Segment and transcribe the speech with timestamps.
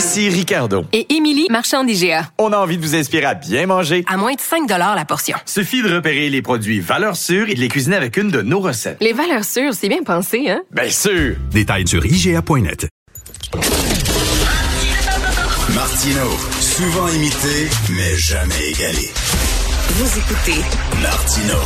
[0.00, 0.86] Ici Ricardo.
[0.94, 2.30] Et Émilie, marchand d'IGA.
[2.38, 4.02] On a envie de vous inspirer à bien manger.
[4.08, 5.36] À moins de 5 la portion.
[5.44, 8.60] Suffit de repérer les produits valeurs sûres et de les cuisiner avec une de nos
[8.60, 8.96] recettes.
[9.02, 10.62] Les valeurs sûres, c'est bien pensé, hein?
[10.70, 11.36] Bien sûr!
[11.50, 12.88] Détails sur IGA.net.
[15.74, 19.10] Martino, souvent imité, mais jamais égalé.
[19.90, 20.64] Vous écoutez
[21.02, 21.58] Martino.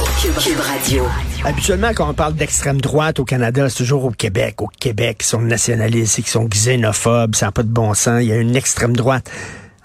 [0.43, 1.05] Cube Radio.
[1.47, 4.63] Habituellement, quand on parle d'extrême droite au Canada, c'est toujours au Québec.
[4.63, 8.23] Au Québec, ils sont nationalistes, ils sont xénophobes, ça n'a pas de bon sens.
[8.23, 9.31] Il y a une extrême droite.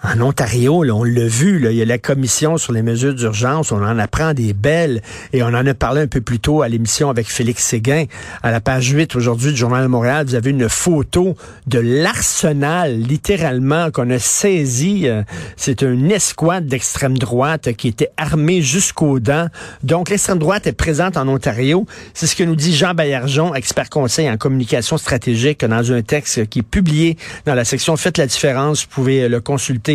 [0.02, 3.14] En Ontario, là, on l'a vu, là, il y a la commission sur les mesures
[3.14, 5.02] d'urgence, on en apprend des belles,
[5.34, 8.06] et on en a parlé un peu plus tôt à l'émission avec Félix Séguin.
[8.42, 11.36] À la page 8 aujourd'hui du Journal de Montréal, vous avez une photo
[11.68, 15.10] de l'arsenal, littéralement, qu'on a saisi.
[15.10, 15.24] Euh,
[15.58, 19.50] C'est une escouade d'extrême droite qui était armée jusqu'aux dents.
[19.84, 21.86] Donc, l'extrême droite est présente en Ontario.
[22.14, 26.48] C'est ce que nous dit Jean Baillargeon, expert conseil en communication stratégique, dans un texte
[26.48, 28.84] qui est publié dans la section Faites la différence.
[28.84, 29.89] Vous pouvez le consulter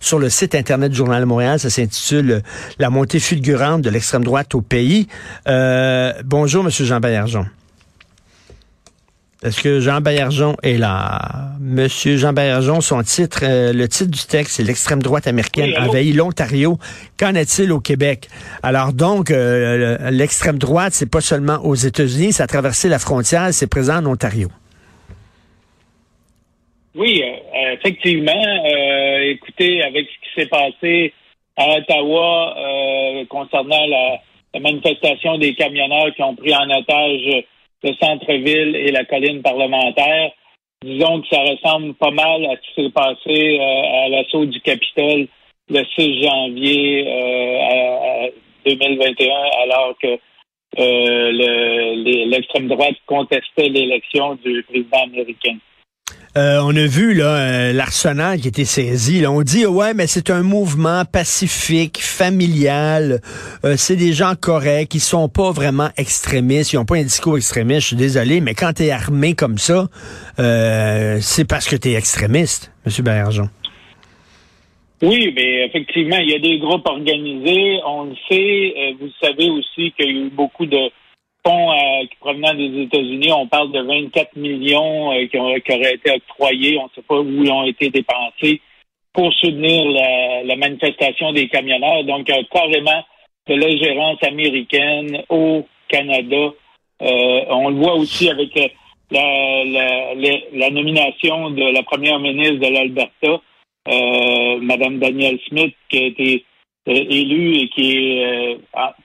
[0.00, 1.58] sur le site Internet du Journal de Montréal.
[1.58, 2.40] Ça s'intitule euh,
[2.78, 5.08] La montée fulgurante de l'extrême droite au pays.
[5.48, 7.46] Euh, bonjour, Monsieur Jean Baillargeon.
[9.42, 11.54] Est-ce que Jean Baillargeon est là?
[11.60, 16.14] Monsieur Jean Baillargeon, son titre, euh, le titre du texte, c'est l'extrême droite américaine envahit
[16.14, 16.78] l'Ontario.
[17.18, 18.28] Qu'en est-il au Québec?
[18.62, 23.48] Alors donc, euh, l'extrême droite, c'est pas seulement aux États-Unis, ça a traversé la frontière,
[23.52, 24.50] c'est présent en Ontario.
[26.94, 28.32] Oui, euh, effectivement.
[28.32, 31.12] Euh, écoutez, avec ce qui s'est passé
[31.56, 34.20] à Ottawa euh, concernant la,
[34.58, 37.44] manifestation des camionneurs qui ont pris en otage
[37.84, 40.32] le centre-ville et la colline parlementaire,
[40.82, 45.28] disons que ça ressemble pas mal à ce qui s'est passé à l'assaut du Capitole
[45.68, 47.04] le 6 janvier
[48.66, 50.18] 2021, alors que
[52.26, 55.58] l'extrême droite contestait l'élection du président américain.
[56.36, 59.20] Euh, on a vu là euh, l'arsenal qui était saisi.
[59.20, 59.32] Là.
[59.32, 63.20] On dit ouais, mais c'est un mouvement pacifique, familial.
[63.64, 67.36] Euh, c'est des gens corrects, ils sont pas vraiment extrémistes, ils ont pas un discours
[67.36, 67.80] extrémiste.
[67.80, 69.88] Je suis désolé, mais quand tu es armé comme ça,
[70.36, 73.48] c'est parce que tu es extrémiste, Monsieur Bergeon.
[75.02, 77.80] Oui, mais effectivement, il y a des groupes organisés.
[77.86, 78.94] On le sait.
[79.00, 80.90] vous savez aussi qu'il y a eu beaucoup de
[81.46, 86.78] euh, provenant des États-Unis, on parle de 24 millions euh, qui, qui, auraient été octroyés,
[86.78, 88.60] on ne sait pas où ils ont été dépensés
[89.12, 89.90] pour soutenir
[90.44, 92.04] la, manifestation des camionneurs.
[92.04, 93.04] Donc, carrément
[93.48, 96.52] de l'ingérence américaine au Canada.
[97.02, 98.54] Euh, on le voit aussi avec
[99.10, 103.40] la, nomination de la première ministre de l'Alberta,
[103.88, 106.44] euh, Madame Danielle Smith, qui a été
[106.86, 108.58] élue et qui est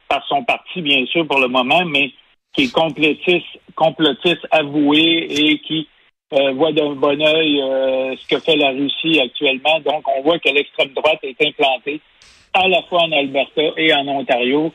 [0.08, 2.12] par son parti, bien sûr, pour le moment, mais
[2.56, 3.46] qui est complotiste,
[3.76, 5.88] complotiste avoué et qui
[6.34, 9.80] euh, voit d'un bon oeil euh, ce que fait la Russie actuellement.
[9.82, 12.02] Donc, on voit que l'extrême droite est implantée
[12.54, 14.74] à la fois en Alberta et en Ontario.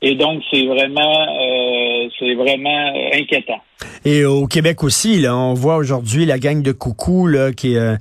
[0.00, 3.60] Et donc, c'est vraiment, euh, c'est vraiment inquiétant.
[4.04, 7.94] Et au Québec aussi, là, on voit aujourd'hui la gang de coucou là, qui euh,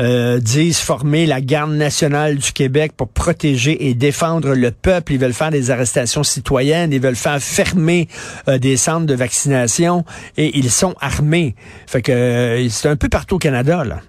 [0.00, 5.12] euh, disent former la garde nationale du Québec pour protéger et défendre le peuple.
[5.12, 8.08] Ils veulent faire des arrestations citoyennes, ils veulent faire fermer
[8.48, 10.04] euh, des centres de vaccination
[10.36, 11.54] et ils sont armés.
[11.86, 14.00] Fait que euh, c'est un peu partout au Canada là.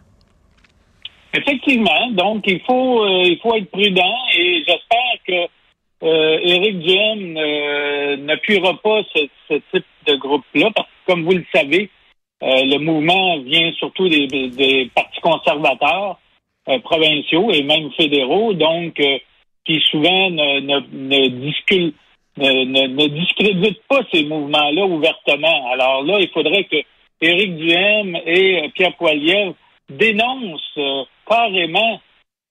[1.37, 5.49] Effectivement, donc il faut il faut être prudent et j'espère que
[6.03, 11.45] euh, Éric Duhem euh, n'appuiera pas ce, ce, type de groupe-là, parce comme vous le
[11.53, 11.89] savez,
[12.43, 16.19] euh, le mouvement vient surtout des, partis conservateurs
[16.67, 19.17] euh, provinciaux et même fédéraux, donc euh,
[19.65, 21.29] qui souvent ne, ne,
[23.07, 25.71] discréditent pas ces mouvements-là ouvertement.
[25.71, 26.77] Alors là, il faudrait que
[27.21, 29.55] Éric Duhem et Pierre Poilievre
[29.89, 32.01] dénoncent carrément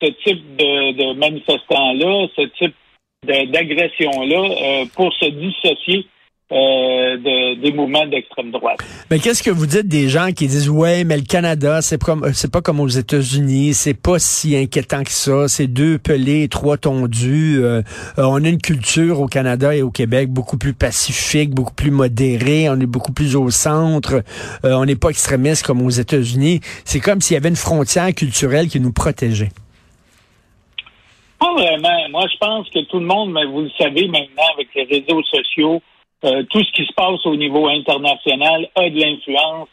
[0.02, 2.75] ce type de, de manifestants-là, ce type
[3.25, 6.06] d'agression-là pour se dissocier
[6.52, 8.79] euh, de, des mouvements d'extrême droite.
[9.11, 12.32] Mais qu'est-ce que vous dites des gens qui disent ouais, mais le Canada, c'est comme
[12.35, 16.76] c'est pas comme aux États-Unis, c'est pas si inquiétant que ça, c'est deux pelés, trois
[16.76, 17.62] tondus.
[17.62, 17.81] Euh,
[18.19, 21.91] euh, on a une culture au Canada et au Québec beaucoup plus pacifique, beaucoup plus
[21.91, 24.23] modérée, on est beaucoup plus au centre,
[24.67, 26.61] euh, on n'est pas extrémiste comme aux États-Unis.
[26.85, 29.50] C'est comme s'il y avait une frontière culturelle qui nous protégeait.
[31.41, 32.08] Pas vraiment.
[32.11, 35.23] Moi, je pense que tout le monde, mais vous le savez maintenant avec les réseaux
[35.23, 35.82] sociaux,
[36.25, 39.69] euh, tout ce qui se passe au niveau international a de l'influence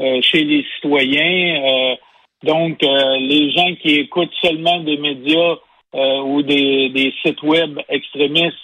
[0.00, 1.64] euh, chez les citoyens.
[1.64, 1.96] Euh,
[2.42, 5.56] donc, les gens qui écoutent seulement des médias
[5.94, 8.58] ou des, sites web extrémistes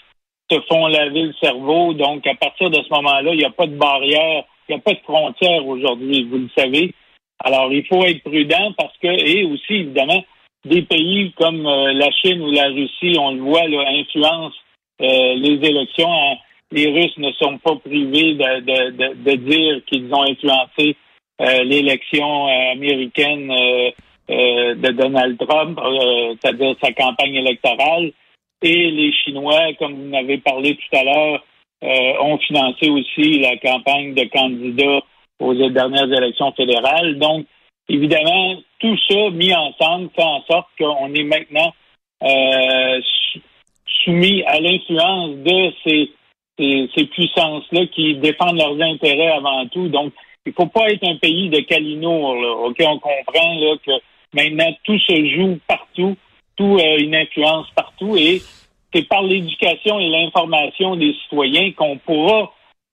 [0.51, 1.95] se font laver le cerveau.
[1.95, 4.83] Donc, à partir de ce moment-là, il n'y a pas de barrière, il n'y a
[4.83, 6.93] pas de frontière aujourd'hui, vous le savez.
[7.43, 10.23] Alors, il faut être prudent parce que, et aussi, évidemment,
[10.67, 14.59] des pays comme la Chine ou la Russie, on le voit, là, influencent
[14.99, 16.37] les élections
[16.73, 20.97] les Russes ne sont pas privés de, de, de, de dire qu'ils ont influencé
[21.41, 25.81] euh, l'élection euh, américaine euh, de Donald Trump,
[26.41, 28.13] c'est-à-dire sa campagne électorale.
[28.63, 31.45] Et les Chinois, comme vous n'avez parlé tout à l'heure,
[32.23, 35.01] ont financé aussi la campagne de candidats
[35.41, 37.19] aux dernières élections fédérales.
[37.19, 37.47] Donc,
[37.89, 41.73] évidemment, tout ça mis ensemble fait en sorte qu'on est maintenant
[44.05, 46.11] soumis à l'influence de ces
[46.61, 49.89] ces, puissances-là qui défendent leurs intérêts avant tout.
[49.89, 50.12] Donc,
[50.47, 52.35] il ne faut pas être un pays de calinours.
[52.35, 52.53] Là.
[52.53, 53.93] OK, on comprend là, que
[54.35, 56.17] maintenant tout se joue partout,
[56.57, 58.43] tout a une influence partout, et
[58.93, 62.53] c'est par l'éducation et l'information des citoyens qu'on pourra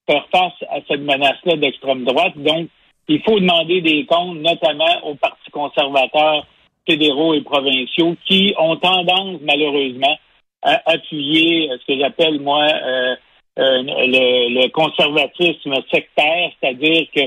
[0.10, 2.38] faire face à cette menace-là d'extrême droite.
[2.38, 2.70] Donc,
[3.10, 6.46] il faut demander des comptes, notamment aux partis conservateurs
[6.88, 10.18] fédéraux et provinciaux, qui ont tendance, malheureusement,
[10.62, 13.16] à appuyer ce que j'appelle, moi, euh,
[13.60, 17.22] euh, le, conservatisme sectaire, c'est-à-dire que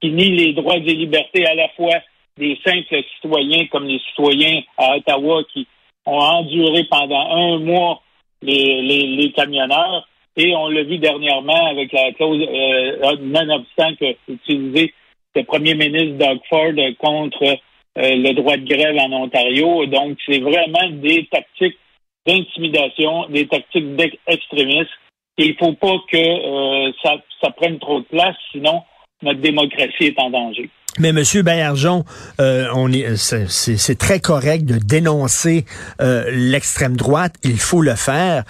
[0.00, 1.94] qui nie les droits et libertés à la fois
[2.38, 5.66] des simples citoyens comme les citoyens à Ottawa qui
[6.06, 8.02] ont enduré pendant un mois
[8.42, 10.08] les, les, camionneurs.
[10.36, 14.94] Et on l'a vu dernièrement avec la clause, euh, nonobstant que utilisé
[15.34, 17.56] le premier ministre Doug Ford contre euh,
[17.96, 19.86] le droit de grève en Ontario.
[19.86, 21.78] Donc, c'est vraiment des tactiques
[22.26, 24.88] d'intimidation, des tactiques d'extrémisme
[25.38, 28.82] et il ne faut pas que euh, ça, ça prenne trop de place, sinon
[29.22, 30.68] notre démocratie est en danger.
[30.98, 32.04] Mais Monsieur Baillargeon,
[32.38, 35.64] euh, on est, c'est, très correct de dénoncer
[36.02, 37.34] euh, l'extrême droite.
[37.44, 38.44] Il faut le faire.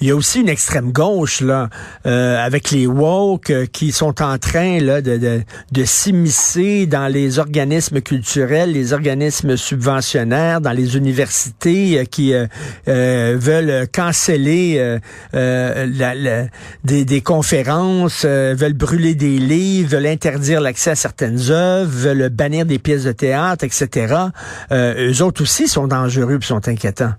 [0.00, 1.70] Il y a aussi une extrême gauche là,
[2.06, 5.42] euh, avec les woke euh, qui sont en train là de, de,
[5.72, 12.32] de s'immiscer dans les organismes culturels, les organismes subventionnaires, dans les universités euh, qui
[12.86, 14.98] veulent canceller
[15.32, 16.46] la, la,
[16.84, 22.66] des, des, conférences, veulent brûler des livres, veulent interdire l'accès à certaines œuvres, veulent bannir
[22.66, 24.14] des pièces de théâtre, etc.
[24.72, 27.14] eux autres aussi sont dangereux et sont inquiétants.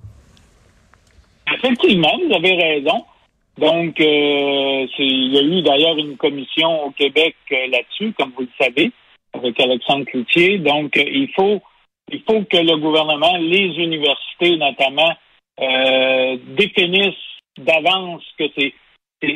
[1.61, 3.05] Effectivement, vous avez raison.
[3.57, 8.43] Donc, euh, il y a eu d'ailleurs une commission au Québec euh, là-dessus, comme vous
[8.43, 8.91] le savez,
[9.33, 10.59] avec Alexandre Cloutier.
[10.59, 11.61] Donc, euh, il faut
[12.11, 15.13] il faut que le gouvernement, les universités notamment,
[16.57, 17.13] définissent
[17.59, 18.73] d'avance que c'est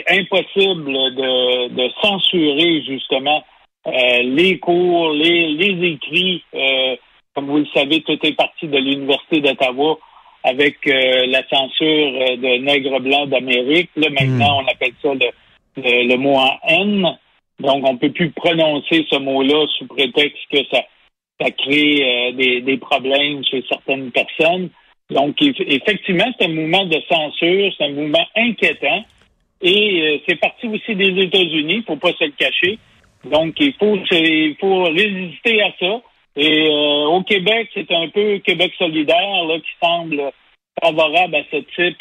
[0.09, 3.43] impossible de, censurer justement
[3.85, 6.43] les cours, les, les écrits.
[7.35, 9.99] comme vous le savez, tout est parti de l'Université d'Ottawa
[10.43, 13.89] avec euh, la censure euh, de nègre blanc d'Amérique.
[13.95, 14.65] Là, maintenant, hmm.
[14.65, 17.17] on appelle ça le, le, mot en N.
[17.59, 20.83] Donc, on peut plus prononcer ce mot-là sous prétexte que ça,
[21.39, 24.69] ça crée euh, des, des, problèmes chez certaines personnes.
[25.09, 29.05] Donc, effectivement, c'est un mouvement de censure, c'est un mouvement inquiétant.
[29.61, 32.79] Et c'est parti aussi des États-Unis, il faut pas se le cacher.
[33.23, 36.01] Donc, il faut, il faut résister à ça.
[36.35, 40.31] Et euh, au Québec, c'est un peu Québec solidaire là, qui semble
[40.81, 41.97] favorable à ce type,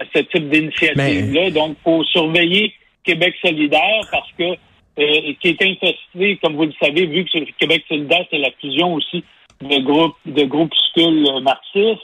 [0.00, 1.50] à ce type d'initiative-là.
[1.50, 2.72] Donc, il faut surveiller
[3.04, 4.56] Québec solidaire parce que
[4.98, 8.94] euh, qui est infesté, comme vous le savez, vu que Québec solidaire, c'est la fusion
[8.94, 9.24] aussi
[9.60, 12.00] de groupes de groupuscules marxistes.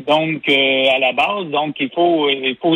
[0.00, 2.74] Donc, euh, à la base, donc il faut, il faut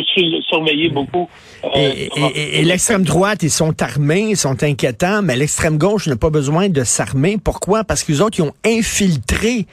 [0.49, 1.27] surveiller beaucoup.
[1.65, 6.29] Euh, et, l'extrême droite, ils sont armés, ils sont inquiétants, mais l'extrême gauche n'a pas
[6.29, 7.37] besoin de s'armer.
[7.37, 7.83] Pourquoi?
[7.83, 9.65] Parce qu'ils autres, ils ont infiltré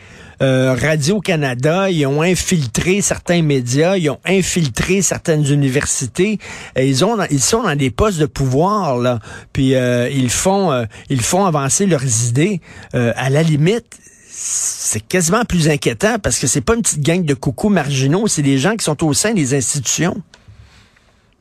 [0.43, 6.39] euh, Radio-Canada, ils ont infiltré certains médias, ils ont infiltré certaines universités.
[6.77, 9.21] ils ont, ils sont dans des postes de pouvoir là,
[9.53, 12.61] puis ils font, ils font avancer leurs idées.
[12.93, 14.01] à la limite,
[14.39, 18.43] c'est quasiment plus inquiétant parce que c'est pas une petite gang de coucous marginaux, c'est
[18.43, 20.15] des gens qui sont au sein des institutions.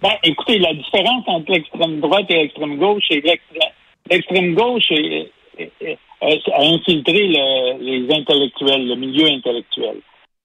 [0.02, 3.28] Ben, écoutez, la différence entre l'extrême droite et l'extrême gauche, c'est que
[4.10, 5.98] l'extrême- gauche est- est- est-
[6.54, 9.98] a infiltré le- les intellectuels, le milieu intellectuel.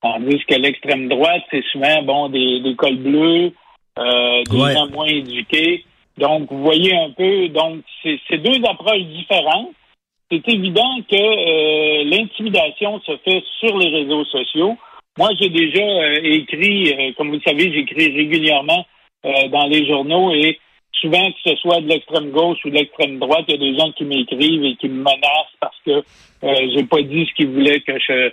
[0.03, 3.53] Tandis que l'extrême droite, c'est souvent bon des, des cols bleus,
[3.99, 4.73] euh, des Ouais.
[4.75, 5.85] gens moins éduqués.
[6.19, 9.71] Donc, vous voyez un peu, donc c'est deux approches différentes.
[10.31, 14.77] C'est évident que euh, l'intimidation se fait sur les réseaux sociaux.
[15.19, 18.87] Moi, j'ai déjà euh, écrit, euh, comme vous le savez, j'écris régulièrement
[19.25, 20.61] euh, dans les journaux et
[21.01, 23.79] souvent que ce soit de l'extrême gauche ou de l'extrême droite, il y a des
[23.79, 25.91] gens qui m'écrivent et qui me menacent parce que
[26.45, 28.31] euh, j'ai pas dit ce qu'ils voulaient que je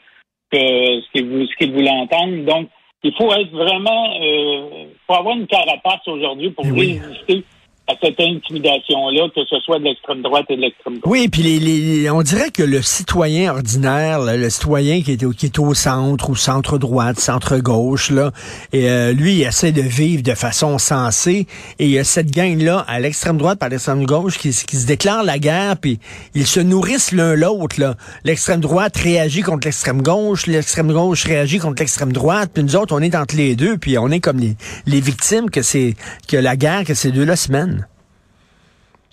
[0.51, 2.45] que ce qu'ils voulaient entendre.
[2.45, 2.69] Donc,
[3.03, 6.99] il faut être vraiment euh, faut avoir une carapace aujourd'hui pour Eh oui.
[7.89, 11.03] À cette intimidation-là, que ce soit de l'extrême droite et de l'extrême gauche.
[11.05, 15.31] Oui, puis les, les- on dirait que le citoyen ordinaire, le citoyen qui est, au,
[15.31, 18.31] qui est au centre ou centre droite, centre gauche, là,
[18.75, 21.47] euh, lui, il essaie de vivre de façon sensée.
[21.79, 24.85] Et il y a cette gang-là, à l'extrême droite par l'extrême gauche, qui, qui se
[24.85, 25.99] déclare la guerre, puis
[26.35, 27.95] ils se nourrissent l'un l'autre.
[28.25, 32.93] L'extrême droite réagit contre l'extrême gauche, l'extrême gauche réagit contre l'extrême droite, puis nous autres,
[32.95, 34.55] on est entre les deux, puis on est comme les,
[34.87, 35.95] les victimes que c'est
[36.27, 37.76] que la guerre que ces deux-là se mènent.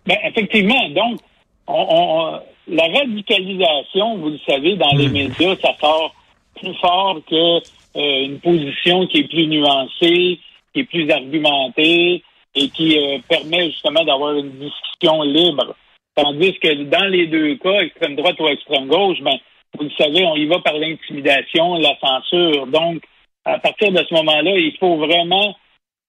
[0.06, 1.20] Ben, effectivement, donc,
[1.66, 6.14] on, on- la radicalisation, vous le savez, dans les médias, ça sort
[6.58, 7.58] plus fort que
[7.96, 10.40] euh, une position qui est plus nuancée,
[10.72, 12.22] qui est plus argumentée
[12.54, 15.74] et qui euh, permet justement d'avoir une discussion libre.
[16.14, 19.36] Tandis que dans les deux cas, extrême droite ou extrême gauche, ben,
[19.76, 22.66] vous le savez, on y va par l'intimidation, la censure.
[22.68, 23.02] Donc,
[23.44, 25.54] à partir de ce moment-là, il faut vraiment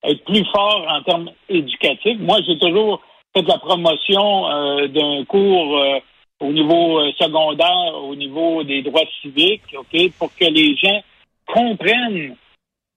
[0.04, 2.18] être plus fort en termes éducatifs.
[2.20, 3.02] Moi, j'ai toujours
[3.36, 6.00] fait la promotion euh, d'un cours euh,
[6.40, 11.02] au niveau euh, secondaire, au niveau des droits civiques, ok, pour que les gens
[11.48, 12.36] comprennent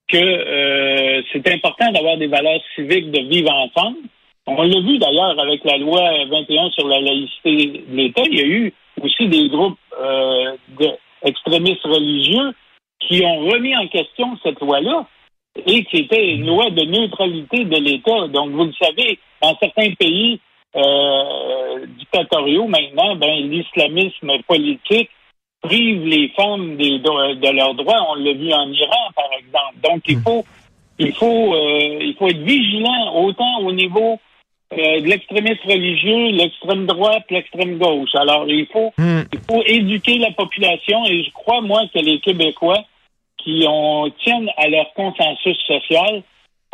[0.09, 3.99] que c'est important d'avoir des valeurs civiques, de vivre ensemble.
[4.47, 8.23] On l'a vu d'ailleurs avec la loi 21 sur la laïcité de l'État.
[8.30, 12.54] Il y a eu aussi des groupes euh, de- extrémistes religieux
[13.00, 15.07] qui ont remis en question cette loi-là
[15.67, 18.29] et qui était une loi de neutralité de l'État.
[18.29, 20.41] Donc, vous le savez, dans certains pays
[20.77, 25.11] euh, dictatoriaux maintenant, ben, l'islamisme politique
[25.61, 28.07] prive les femmes des de leurs droits.
[28.11, 29.75] On l'a vu en Iran, par exemple.
[29.83, 30.45] Donc, il faut,
[30.99, 34.19] il faut, euh, il faut être vigilant autant au niveau
[34.73, 38.15] euh, de l'extrémisme religieux, l'extrême droite, l'extrême gauche.
[38.15, 39.23] Alors, il faut, Hmm.
[39.33, 42.85] il faut éduquer la population et je crois, moi, que les Québécois
[43.38, 46.23] qui ont, tiennent à leur consensus social,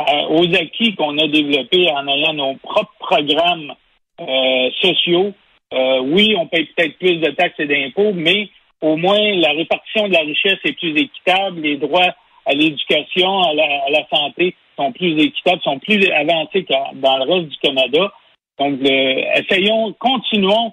[0.01, 3.75] euh, aux acquis qu'on a développés en ayant nos propres programmes
[4.21, 5.33] euh, sociaux.
[5.73, 8.49] Euh, oui, on paye peut-être plus de taxes et d'impôts, mais
[8.81, 12.13] au moins la répartition de la richesse est plus équitable, les droits
[12.47, 17.17] à l'éducation, à la, à la santé sont plus équitables, sont plus avancés que dans
[17.19, 18.13] le reste du Canada.
[18.59, 20.73] Donc, essayons, continuons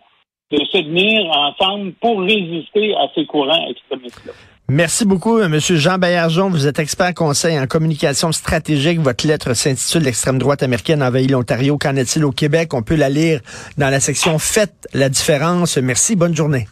[0.51, 4.33] de se tenir ensemble pour résister à ces courants extrémistes-là.
[4.73, 6.49] Merci beaucoup, euh, Monsieur Jean Baillargeon.
[6.49, 9.01] Vous êtes expert conseil en communication stratégique.
[9.01, 11.77] Votre lettre s'intitule L'extrême droite américaine envahit l'Ontario.
[11.77, 12.73] Qu'en est-il au Québec?
[12.73, 13.41] On peut la lire
[13.77, 15.75] dans la section Faites la différence.
[15.75, 16.15] Merci.
[16.15, 16.69] Bonne journée.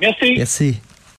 [0.00, 0.34] Merci.
[0.38, 0.80] Merci.